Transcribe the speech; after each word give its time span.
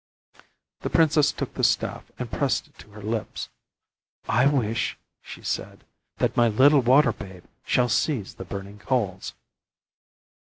The 0.79 0.89
princess 0.89 1.31
took 1.31 1.53
the 1.53 1.63
staff 1.63 2.11
and 2.17 2.31
pressed 2.31 2.65
it 2.67 2.77
to 2.79 2.89
her 2.89 3.03
lips. 3.03 3.49
"I 4.27 4.47
wish," 4.47 4.97
she 5.21 5.43
said, 5.43 5.83
"that 6.17 6.35
my 6.35 6.47
little 6.47 6.81
water 6.81 7.11
babe 7.11 7.43
shall 7.63 7.87
seize 7.87 8.33
the 8.33 8.45
burning 8.45 8.79
coals." 8.79 9.35